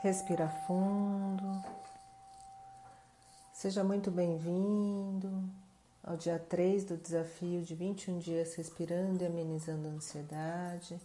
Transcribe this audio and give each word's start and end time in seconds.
Respira 0.00 0.46
fundo. 0.64 1.60
Seja 3.52 3.82
muito 3.82 4.12
bem-vindo 4.12 5.42
ao 6.04 6.16
dia 6.16 6.38
3 6.38 6.84
do 6.84 6.96
desafio 6.96 7.62
de 7.62 7.74
21 7.74 8.20
dias 8.20 8.54
respirando 8.54 9.24
e 9.24 9.26
amenizando 9.26 9.88
a 9.88 9.90
ansiedade. 9.90 11.00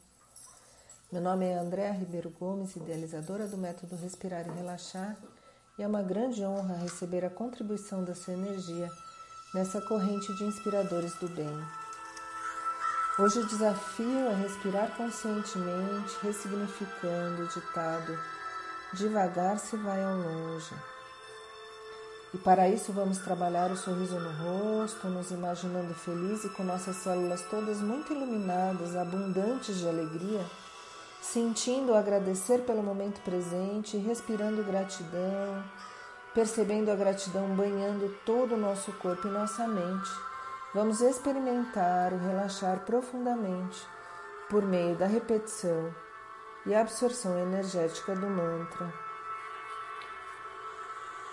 Meu 1.12 1.24
nome 1.24 1.44
é 1.44 1.58
Andréa 1.58 1.92
Ribeiro 1.92 2.30
Gomes, 2.40 2.76
idealizadora 2.76 3.48
do 3.48 3.58
método 3.58 3.96
Respirar 3.96 4.46
e 4.48 4.52
Relaxar, 4.52 5.18
e 5.80 5.82
é 5.82 5.88
uma 5.88 6.04
grande 6.04 6.46
honra 6.46 6.78
receber 6.78 7.26
a 7.26 7.32
contribuição 7.32 8.06
da 8.06 8.14
sua 8.14 8.36
energia 8.36 8.92
nessa 9.56 9.82
corrente 9.82 10.32
de 10.36 10.44
inspiradores 10.44 11.16
do 11.16 11.28
bem. 11.30 11.66
Hoje 13.18 13.40
o 13.40 13.48
desafio 13.48 14.28
é 14.28 14.36
respirar 14.36 14.96
conscientemente, 14.96 16.16
ressignificando 16.22 17.42
o 17.42 17.48
ditado 17.48 18.33
devagar 18.94 19.60
se 19.60 19.76
vai 19.76 20.04
ao 20.04 20.16
longe. 20.16 20.74
E 22.34 22.38
para 22.38 22.68
isso 22.68 22.92
vamos 22.92 23.20
trabalhar 23.20 23.72
o 23.72 23.78
sorriso 23.78 24.20
no 24.20 24.32
rosto, 24.32 25.08
nos 25.08 25.30
imaginando 25.30 25.94
felizes 25.94 26.46
e 26.46 26.50
com 26.50 26.64
nossas 26.64 26.96
células 26.98 27.44
todas 27.44 27.80
muito 27.80 28.12
iluminadas, 28.12 28.96
abundantes 28.96 29.78
de 29.78 29.88
alegria, 29.88 30.44
sentindo 31.22 31.94
agradecer 31.94 32.66
pelo 32.66 32.82
momento 32.82 33.22
presente, 33.22 33.98
respirando 33.98 34.64
gratidão, 34.64 35.64
percebendo 36.34 36.90
a 36.90 36.96
gratidão 36.96 37.56
banhando 37.56 38.16
todo 38.26 38.56
o 38.56 38.60
nosso 38.60 38.92
corpo 38.94 39.28
e 39.28 39.32
nossa 39.32 39.68
mente. 39.68 40.10
Vamos 40.74 41.02
experimentar 41.02 42.14
o 42.14 42.18
relaxar 42.18 42.80
profundamente 42.80 43.80
por 44.50 44.64
meio 44.64 44.96
da 44.96 45.06
repetição 45.06 45.94
e 46.66 46.74
a 46.74 46.82
absorção 46.82 47.38
energética 47.40 48.16
do 48.16 48.28
mantra. 48.28 48.94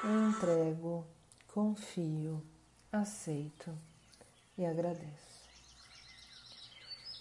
Entrego, 0.02 1.06
confio, 1.46 2.42
aceito 2.90 3.76
e 4.56 4.64
agradeço. 4.64 5.30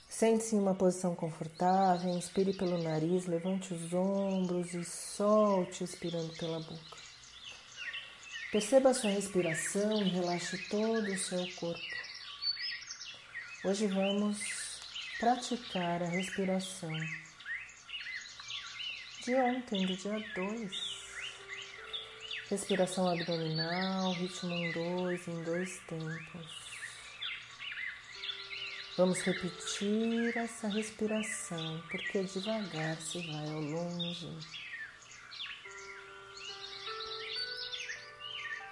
Sente-se 0.08 0.56
em 0.56 0.60
uma 0.60 0.76
posição 0.76 1.16
confortável, 1.16 2.10
inspire 2.10 2.54
pelo 2.54 2.82
nariz, 2.82 3.26
levante 3.26 3.74
os 3.74 3.94
ombros 3.94 4.74
e 4.74 4.84
solte 4.84 5.84
expirando 5.84 6.34
pela 6.36 6.60
boca. 6.60 6.98
Perceba 8.52 8.90
a 8.90 8.94
sua 8.94 9.12
respiração 9.12 10.02
e 10.02 10.10
relaxe 10.10 10.58
todo 10.70 11.06
o 11.06 11.18
seu 11.18 11.46
corpo. 11.56 11.80
Hoje 13.64 13.88
vamos 13.88 14.80
praticar 15.20 16.02
a 16.02 16.08
respiração 16.08 16.92
de 19.30 19.36
ontem, 19.36 19.86
do 19.86 19.96
dia 19.96 20.26
2. 20.34 20.72
Respiração 22.50 23.08
abdominal, 23.08 24.12
ritmo 24.14 24.52
em 24.52 24.72
dois, 24.72 25.28
em 25.28 25.44
dois 25.44 25.78
tempos. 25.88 26.48
Vamos 28.98 29.22
repetir 29.22 30.36
essa 30.36 30.68
respiração, 30.68 31.80
porque 31.92 32.24
devagar 32.24 32.98
se 32.98 33.20
vai 33.28 33.50
ao 33.52 33.62
longe. 33.62 34.36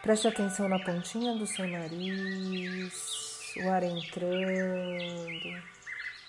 Preste 0.01 0.27
atenção 0.27 0.67
na 0.67 0.79
pontinha 0.79 1.35
do 1.35 1.45
seu 1.45 1.67
nariz, 1.67 3.53
o 3.57 3.69
ar 3.69 3.83
entrando, 3.83 5.63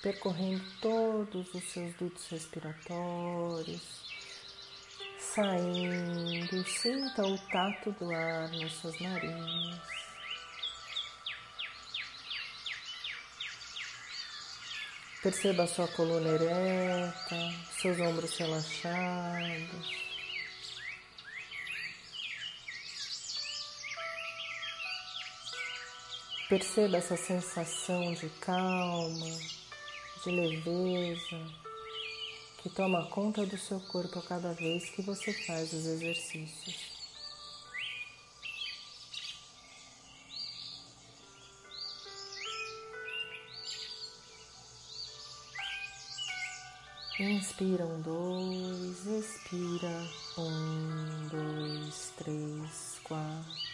percorrendo 0.02 0.62
todos 0.82 1.54
os 1.54 1.64
seus 1.64 1.94
dutos 1.94 2.28
respiratórios 2.28 4.07
saindo, 5.38 6.66
sinta 6.66 7.24
o 7.24 7.38
tato 7.38 7.92
do 7.92 8.12
ar 8.12 8.50
nas 8.50 8.72
suas 8.72 9.00
narinas. 9.00 9.80
Perceba 15.22 15.62
a 15.62 15.66
sua 15.68 15.86
coluna 15.88 16.28
ereta, 16.28 17.54
seus 17.80 18.00
ombros 18.00 18.36
relaxados. 18.36 20.08
Perceba 26.48 26.96
essa 26.96 27.16
sensação 27.16 28.12
de 28.14 28.28
calma, 28.40 29.38
de 30.24 30.30
leveza 30.30 31.67
que 32.68 32.74
toma 32.74 33.06
conta 33.06 33.46
do 33.46 33.56
seu 33.56 33.80
corpo 33.80 34.18
a 34.18 34.22
cada 34.22 34.52
vez 34.52 34.90
que 34.90 35.00
você 35.00 35.32
faz 35.32 35.72
os 35.72 35.86
exercícios. 35.86 36.98
Inspira 47.18 47.84
um, 47.84 48.00
dois, 48.02 49.06
expira 49.06 50.08
um, 50.36 51.28
dois, 51.28 52.12
três, 52.16 53.00
quatro. 53.02 53.68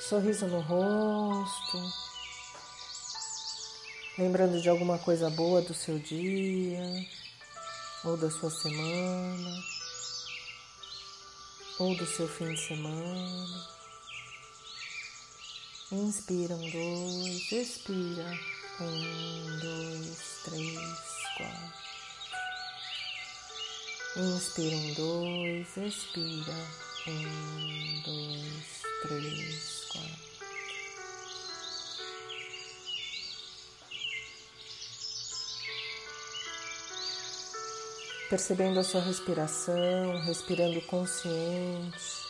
Sorriso 0.00 0.46
no 0.48 0.60
rosto 0.60 2.03
lembrando 4.16 4.60
de 4.60 4.68
alguma 4.68 4.98
coisa 4.98 5.28
boa 5.30 5.60
do 5.60 5.74
seu 5.74 5.98
dia, 5.98 7.06
ou 8.04 8.16
da 8.16 8.30
sua 8.30 8.50
semana, 8.50 9.64
ou 11.78 11.96
do 11.96 12.06
seu 12.06 12.28
fim 12.28 12.52
de 12.54 12.60
semana. 12.60 13.74
Inspira 15.90 16.54
um, 16.54 16.70
dois, 16.70 17.52
expira 17.52 18.40
um, 18.80 19.58
dois, 19.60 20.40
três, 20.44 20.78
quatro. 21.36 21.84
Inspira 24.16 24.76
um, 24.76 24.94
dois, 24.94 25.76
expira 25.76 26.54
um, 27.08 28.02
dois, 28.02 28.82
três, 29.02 29.84
quatro. 29.92 30.23
Percebendo 38.28 38.80
a 38.80 38.84
sua 38.84 39.00
respiração, 39.00 40.20
respirando 40.24 40.80
consciente. 40.82 42.24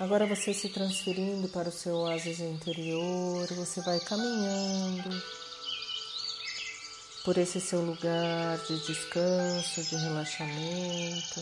Agora 0.00 0.26
você 0.26 0.52
se 0.52 0.68
transferindo 0.68 1.48
para 1.48 1.68
o 1.68 1.72
seu 1.72 1.94
oásis 1.94 2.40
interior, 2.40 3.46
você 3.54 3.80
vai 3.82 4.00
caminhando 4.00 5.22
por 7.24 7.38
esse 7.38 7.60
seu 7.60 7.80
lugar 7.80 8.58
de 8.66 8.78
descanso, 8.86 9.82
de 9.84 9.96
relaxamento. 9.96 11.40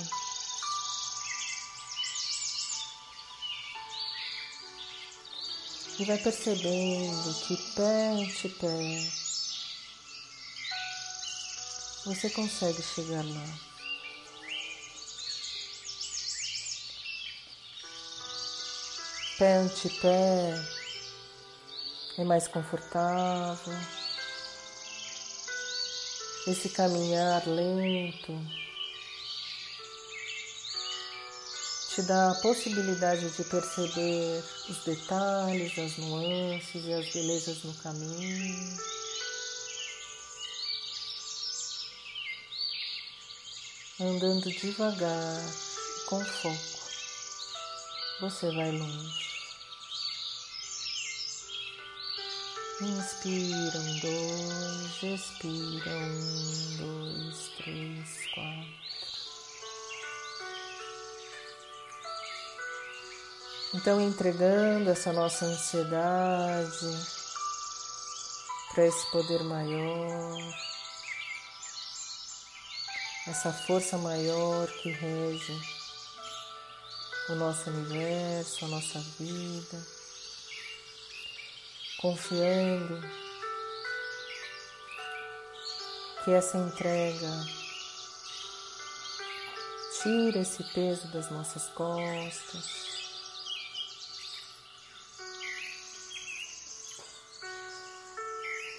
E 5.98 6.04
vai 6.04 6.18
percebendo 6.18 7.34
que 7.46 7.56
pé 7.74 8.08
ante 8.10 8.48
pé 8.48 9.31
você 12.04 12.28
consegue 12.30 12.82
chegar 12.82 13.24
lá. 13.24 13.58
Pé 19.38 19.54
ante 19.54 19.88
pé 20.00 20.54
é 22.18 22.24
mais 22.24 22.48
confortável. 22.48 23.74
Esse 26.46 26.68
caminhar 26.70 27.46
lento 27.46 28.36
te 31.94 32.02
dá 32.02 32.30
a 32.30 32.34
possibilidade 32.36 33.30
de 33.30 33.44
perceber 33.44 34.42
os 34.68 34.84
detalhes, 34.84 35.78
as 35.78 35.98
nuances 35.98 36.84
e 36.84 36.92
as 36.92 37.12
belezas 37.12 37.62
no 37.62 37.74
caminho. 37.74 39.01
Andando 44.02 44.50
devagar, 44.50 45.40
com 46.08 46.24
foco, 46.24 46.56
você 48.20 48.50
vai 48.52 48.72
longe. 48.72 49.22
Inspira 52.80 53.78
um, 53.78 54.00
dois, 54.00 55.02
expira 55.02 55.90
um, 55.90 56.76
dois, 56.78 57.48
três, 57.58 58.26
quatro. 58.34 58.82
Então, 63.74 64.00
entregando 64.00 64.90
essa 64.90 65.12
nossa 65.12 65.44
ansiedade 65.44 66.86
para 68.74 68.86
esse 68.86 69.10
poder 69.12 69.44
maior 69.44 70.71
essa 73.26 73.52
força 73.52 73.96
maior 73.98 74.66
que 74.66 74.90
rege 74.90 75.60
o 77.28 77.34
nosso 77.36 77.70
universo, 77.70 78.64
a 78.64 78.68
nossa 78.68 78.98
vida, 79.16 79.86
confiando 82.00 83.00
que 86.24 86.32
essa 86.32 86.58
entrega 86.58 87.30
tira 90.02 90.40
esse 90.40 90.64
peso 90.74 91.06
das 91.12 91.30
nossas 91.30 91.68
costas. 91.68 92.82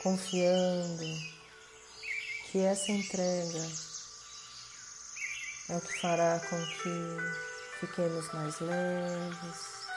Confiando 0.02 1.06
que 2.52 2.60
essa 2.60 2.92
entrega 2.92 3.93
é 5.70 5.78
o 5.78 5.82
que 5.82 6.02
fará 6.02 6.40
com 6.50 6.66
que 6.66 7.18
fiquemos 7.80 8.34
mais 8.34 8.60
leves. 8.60 9.88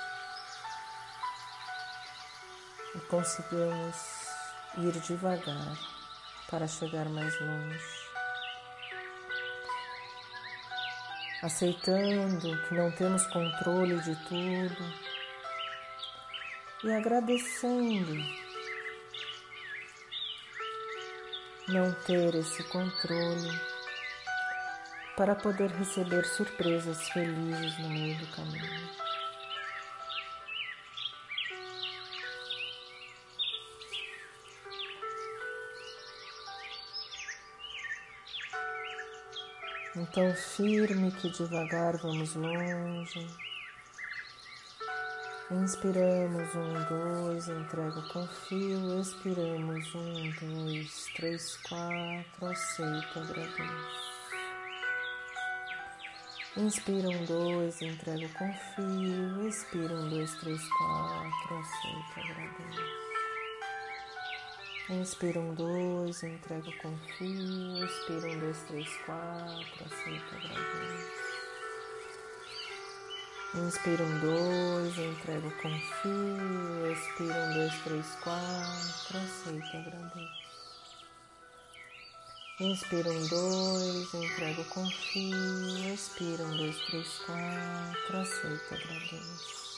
E 2.94 3.00
consigamos 3.08 3.96
ir 4.78 4.92
devagar 5.00 5.76
para 6.48 6.68
chegar 6.68 7.08
mais 7.08 7.38
longe. 7.40 8.06
Aceitando 11.42 12.68
que 12.68 12.74
não 12.74 12.90
temos 12.92 13.26
controle 13.26 14.00
de 14.00 14.16
tudo. 14.28 15.06
E 16.84 16.92
agradecendo 16.92 18.14
não 21.68 21.92
ter 22.04 22.34
esse 22.36 22.62
controle 22.64 23.75
para 25.16 25.34
poder 25.34 25.70
receber 25.70 26.24
surpresas 26.26 27.08
felizes 27.08 27.78
no 27.78 27.88
meio 27.88 28.18
do 28.18 28.26
caminho. 28.28 29.06
Então, 39.96 40.34
firme 40.34 41.10
que 41.12 41.30
devagar 41.30 41.96
vamos 41.96 42.34
longe. 42.34 43.26
Inspiramos 45.50 46.54
um, 46.54 46.84
dois, 46.84 47.48
entrego, 47.48 48.02
confio. 48.08 49.00
Expiramos 49.00 49.94
um, 49.94 50.30
dois, 50.40 51.06
três, 51.14 51.56
quatro, 51.56 52.46
aceito, 52.46 53.18
agradeço. 53.18 54.05
Inspira 56.56 57.10
um, 57.10 57.24
dois, 57.26 57.82
entrego, 57.82 58.26
confio. 58.30 59.46
Expira 59.46 59.92
um, 59.92 60.08
dois, 60.08 60.34
três, 60.36 60.66
quatro, 60.70 61.58
aceito, 61.58 62.30
agradeço. 62.30 62.82
Inspira 64.88 65.38
um, 65.38 65.54
dois, 65.54 66.22
entrego, 66.22 66.72
confio. 66.80 67.84
Expira 67.84 68.26
um, 68.30 68.38
dois, 68.40 68.58
três, 68.68 68.88
quatro, 69.04 69.84
aceito, 69.84 70.34
agradeço. 70.34 71.26
Inspira 73.56 74.02
um, 74.02 74.18
dois, 74.20 74.98
entrego, 74.98 75.50
confio. 75.60 76.90
Expira 76.90 77.34
um, 77.34 77.52
dois, 77.52 77.82
três, 77.82 78.06
quatro, 78.22 79.18
aceito, 79.18 79.76
agradeço. 79.76 80.45
Inspira 82.58 83.10
um, 83.10 83.26
dois, 83.26 84.14
entrego, 84.14 84.64
confio. 84.64 85.92
Expira 85.92 86.42
um, 86.42 86.56
dois, 86.56 86.74
três, 86.86 87.18
quatro, 87.18 88.16
aceita, 88.16 88.74
agradeço. 88.74 89.76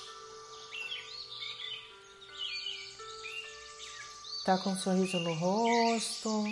Tá 4.45 4.59
com 4.59 4.71
um 4.71 4.79
sorriso 4.79 5.19
no 5.19 5.35
rosto, 5.35 6.45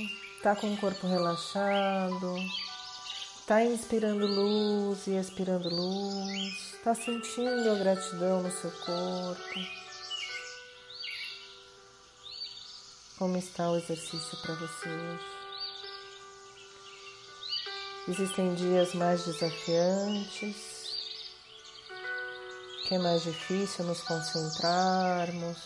tá 0.43 0.57
com 0.57 0.75
o 0.75 0.77
corpo 0.79 1.07
relaxado, 1.07 2.35
tá 3.47 3.65
inspirando 3.65 4.27
luz 4.27 5.07
e 5.07 5.13
expirando 5.13 5.69
luz, 5.69 6.75
tá 6.83 6.93
sentindo 6.93 7.71
a 7.71 7.75
gratidão 7.77 8.43
no 8.43 8.51
seu 8.51 8.73
corpo. 8.73 9.61
Como 13.17 13.37
está 13.37 13.71
o 13.71 13.77
exercício 13.77 14.37
para 14.43 14.55
você 14.57 14.89
hoje? 14.89 15.46
Existem 18.09 18.55
dias 18.55 18.95
mais 18.95 19.25
desafiantes, 19.25 20.55
que 22.87 22.95
é 22.95 22.99
mais 23.01 23.25
difícil 23.25 23.85
nos 23.85 24.01
concentrarmos, 24.03 25.59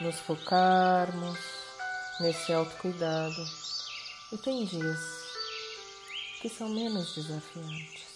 nos 0.00 0.16
focarmos 0.16 1.38
nesse 2.18 2.52
autocuidado. 2.52 3.44
E 4.32 4.38
tem 4.38 4.64
dias 4.64 4.98
que 6.42 6.48
são 6.48 6.68
menos 6.68 7.14
desafiantes. 7.14 8.10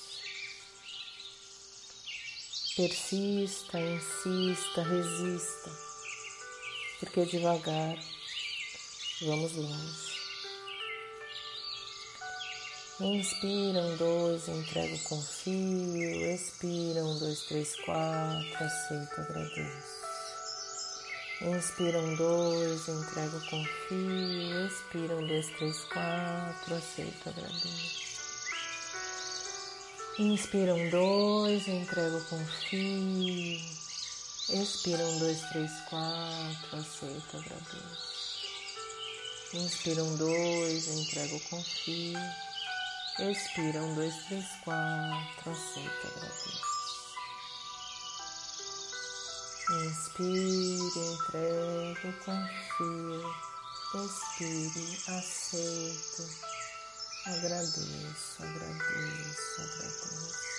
Persista, 2.75 3.79
insista, 3.79 4.83
resista, 4.83 5.71
porque 6.99 7.27
devagar 7.27 7.97
vamos 9.23 9.53
longe. 9.53 10.24
Inspira 13.01 13.81
um, 13.81 13.97
dois, 13.97 14.47
entrego, 14.47 14.97
confio. 15.01 16.33
Expira 16.33 17.05
um, 17.05 17.19
dois, 17.19 17.41
três, 17.41 17.75
quatro, 17.81 18.65
aceito, 18.65 19.21
agradeço. 19.21 20.05
Inspira 21.43 21.99
um, 21.99 22.15
dois, 22.15 22.89
entrego, 22.89 23.41
confio. 23.51 24.67
Expira 24.69 25.17
um, 25.17 25.27
dois, 25.27 25.47
três, 25.57 25.81
quatro, 25.87 26.75
aceito, 26.77 27.29
agradeço. 27.31 28.05
Inspira 30.21 30.75
um, 30.77 30.91
dois, 30.91 31.67
entrego, 31.67 32.21
confio. 32.31 33.61
Expira 34.51 35.05
um, 35.05 35.19
dois, 35.19 35.41
três, 35.49 35.73
quatro, 35.91 36.79
aceito, 36.79 37.39
agradeço. 37.39 38.05
Inspira 39.53 40.05
um, 40.05 40.17
dois, 40.17 40.87
entrego, 40.87 41.41
confio. 41.51 42.54
Expira, 43.17 43.81
um, 43.81 43.95
dois, 43.95 44.13
três, 44.25 44.45
quatro, 44.65 45.53
aceita, 45.53 46.09
agradeço. 46.09 46.75
Inspire, 49.87 50.99
entrego, 50.99 52.13
confio. 52.25 53.35
Expire, 53.95 54.99
aceito, 55.07 56.29
agradeço, 57.27 58.43
agradeço, 58.43 59.61
agradeço. 59.61 60.54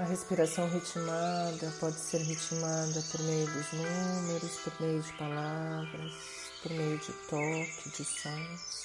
A 0.00 0.04
respiração 0.04 0.68
ritmada 0.68 1.74
pode 1.80 1.96
ser 1.96 2.18
ritmada 2.18 3.02
por 3.10 3.20
meio 3.20 3.46
dos 3.52 3.72
números, 3.72 4.56
por 4.62 4.80
meio 4.80 5.02
de 5.02 5.12
palavras, 5.14 6.12
por 6.62 6.70
meio 6.70 6.98
de 6.98 7.12
toque, 7.28 7.90
de 7.96 8.04
sons. 8.04 8.78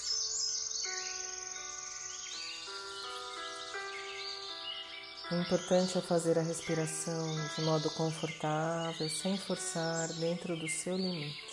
O 5.31 5.35
importante 5.35 5.99
é 5.99 6.01
fazer 6.01 6.39
a 6.39 6.41
respiração 6.41 7.27
de 7.55 7.61
modo 7.61 7.91
confortável, 7.91 9.07
sem 9.07 9.37
forçar, 9.37 10.07
dentro 10.13 10.57
do 10.57 10.67
seu 10.67 10.97
limite. 10.97 11.52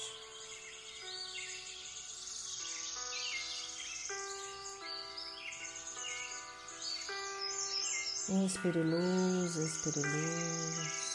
Inspire 8.31 8.81
luz, 8.85 9.57
expire 9.57 10.07
luz. 10.07 11.11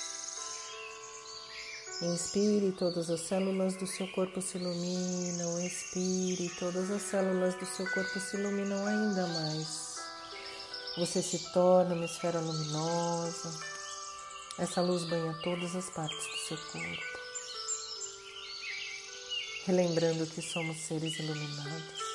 Inspire, 2.02 2.74
todas 2.74 3.10
as 3.10 3.22
células 3.22 3.78
do 3.78 3.88
seu 3.88 4.06
corpo 4.12 4.42
se 4.42 4.58
iluminam. 4.58 5.66
Expire, 5.66 6.52
todas 6.60 6.92
as 6.92 7.02
células 7.04 7.56
do 7.56 7.66
seu 7.66 7.90
corpo 7.92 8.20
se 8.20 8.36
iluminam 8.36 8.86
ainda 8.86 9.28
mais. 9.28 9.96
Você 10.98 11.22
se 11.22 11.40
torna 11.54 11.96
uma 11.96 12.04
esfera 12.04 12.42
luminosa. 12.42 13.50
Essa 14.60 14.82
luz 14.82 15.06
banha 15.06 15.34
todas 15.42 15.74
as 15.74 15.90
partes 15.92 16.18
do 16.18 16.38
seu 16.50 16.58
corpo. 16.58 17.04
Relembrando 19.66 20.28
que 20.28 20.42
somos 20.42 20.78
seres 20.80 21.18
iluminados. 21.18 22.15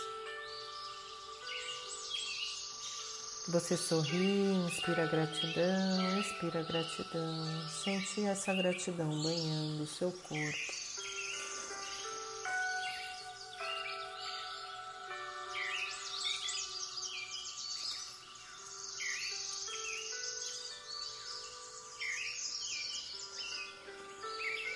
Você 3.51 3.77
sorri, 3.77 4.53
inspira 4.67 5.07
gratidão, 5.07 6.21
expira 6.21 6.63
gratidão. 6.63 7.69
Sente 7.83 8.25
essa 8.25 8.55
gratidão 8.55 9.11
banhando 9.23 9.83
o 9.83 9.87
seu 9.89 10.13
corpo. 10.13 10.81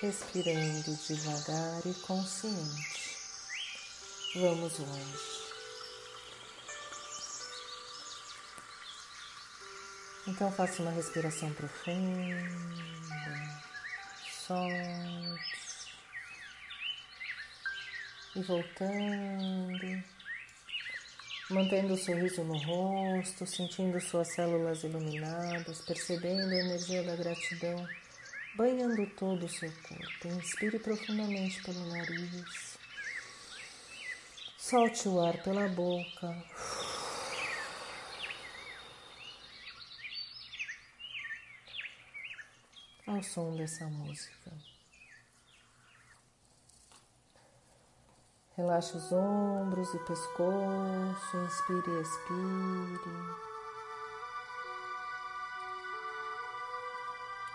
respirando 0.01 0.99
devagar 1.07 1.81
e 1.87 1.95
consciente. 1.95 3.17
Vamos 4.35 4.79
longe. 4.79 5.44
Então 10.27 10.51
faça 10.51 10.81
uma 10.83 10.91
respiração 10.91 11.53
profunda, 11.53 12.49
solte 14.31 15.55
e 18.35 18.43
voltando, 18.43 20.03
mantendo 21.51 21.95
o 21.95 21.99
sorriso 21.99 22.43
no 22.43 22.57
rosto, 22.57 23.47
sentindo 23.47 24.01
suas 24.01 24.35
células 24.35 24.83
iluminadas, 24.83 25.83
percebendo 25.83 26.53
a 26.53 26.59
energia 26.59 27.03
da 27.03 27.17
gratidão 27.17 27.87
banhando 28.57 29.07
todo 29.17 29.45
o 29.45 29.49
seu 29.49 29.71
corpo. 29.83 30.29
Inspire 30.29 30.79
profundamente 30.79 31.63
pelo 31.63 31.85
nariz. 31.87 32.79
Solte 34.57 35.09
o 35.09 35.21
ar 35.21 35.43
pela 35.43 35.69
boca. 35.69 36.35
Ao 43.15 43.23
som 43.23 43.55
dessa 43.55 43.87
música. 43.87 44.51
Relaxe 48.57 48.97
os 48.97 49.13
ombros 49.13 49.95
e 49.95 49.99
pescoço, 50.01 51.37
inspire 51.37 51.91
e 51.91 52.01
expire. 52.01 53.15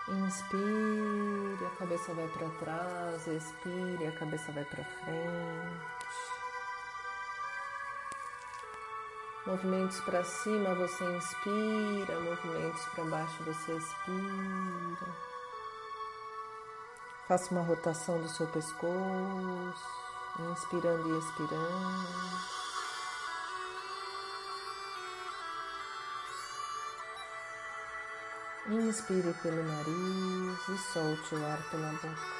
Inspire, 0.08 1.66
a 1.66 1.76
cabeça 1.76 2.14
vai 2.14 2.28
para 2.28 2.48
trás, 2.58 3.26
expire, 3.26 4.06
a 4.06 4.12
cabeça 4.12 4.50
vai 4.52 4.64
para 4.64 4.82
frente. 4.82 6.00
Movimentos 9.46 10.00
para 10.00 10.24
cima 10.24 10.74
você 10.74 11.04
inspira, 11.16 12.18
movimentos 12.20 12.82
para 12.94 13.04
baixo 13.04 13.42
você 13.44 13.76
expira. 13.76 15.09
Faça 17.30 17.52
uma 17.52 17.62
rotação 17.62 18.20
do 18.20 18.28
seu 18.28 18.44
pescoço, 18.48 19.86
inspirando 20.50 21.14
e 21.14 21.18
expirando. 21.20 22.08
Inspire 28.68 29.32
pelo 29.44 29.62
nariz 29.62 30.68
e 30.70 30.92
solte 30.92 31.36
o 31.36 31.46
ar 31.46 31.62
pela 31.70 31.92
boca. 31.92 32.39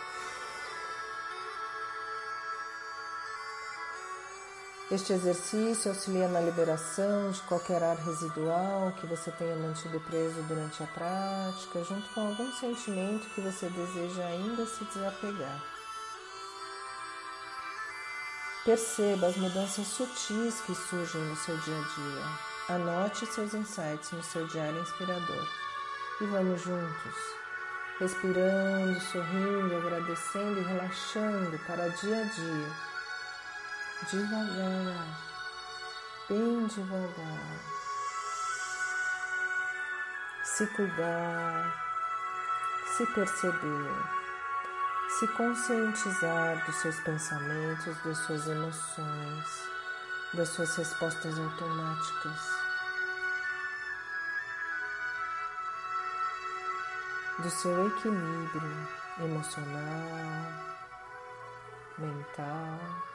Este 4.90 5.12
exercício 5.12 5.92
auxilia 5.92 6.26
na 6.26 6.40
liberação 6.40 7.30
de 7.30 7.40
qualquer 7.42 7.80
ar 7.80 7.96
residual 7.96 8.92
que 8.98 9.06
você 9.06 9.30
tenha 9.30 9.54
mantido 9.54 10.00
preso 10.00 10.42
durante 10.48 10.82
a 10.82 10.86
prática, 10.88 11.84
junto 11.84 12.12
com 12.12 12.26
algum 12.26 12.50
sentimento 12.50 13.28
que 13.32 13.40
você 13.40 13.68
deseja 13.68 14.24
ainda 14.24 14.66
se 14.66 14.82
desapegar. 14.86 15.62
Perceba 18.64 19.28
as 19.28 19.36
mudanças 19.36 19.86
sutis 19.86 20.60
que 20.62 20.74
surgem 20.74 21.22
no 21.22 21.36
seu 21.36 21.56
dia 21.58 21.76
a 21.76 22.74
dia. 22.74 22.74
Anote 22.74 23.26
seus 23.26 23.54
insights 23.54 24.10
no 24.10 24.24
seu 24.24 24.44
diário 24.48 24.80
inspirador 24.80 25.48
e 26.20 26.26
vamos 26.26 26.62
juntos, 26.62 27.14
respirando, 28.00 29.00
sorrindo, 29.00 29.76
agradecendo 29.76 30.60
e 30.60 30.64
relaxando 30.64 31.58
para 31.64 31.88
dia 31.90 32.22
a 32.22 32.24
dia, 32.24 32.89
devagar, 34.08 35.06
bem 36.28 36.66
devagar. 36.66 37.60
Se 40.42 40.66
cuidar, 40.68 41.74
se 42.96 43.06
perceber, 43.06 44.02
se 45.18 45.28
conscientizar 45.28 46.64
dos 46.64 46.76
seus 46.76 46.98
pensamentos, 47.00 47.96
das 48.02 48.18
suas 48.18 48.46
emoções, 48.46 49.68
das 50.34 50.48
suas 50.48 50.74
respostas 50.76 51.38
automáticas. 51.38 52.60
Do 57.38 57.50
seu 57.50 57.86
equilíbrio 57.86 58.88
emocional, 59.18 60.52
mental 61.98 63.10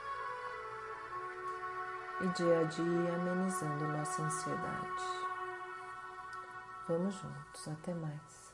e 2.22 2.28
dia 2.30 2.60
a 2.60 2.64
dia 2.64 3.16
amenizando 3.16 3.88
nossa 3.88 4.22
ansiedade. 4.22 5.04
Vamos 6.88 7.16
juntos, 7.16 7.68
até 7.68 7.94
mais. 7.94 8.45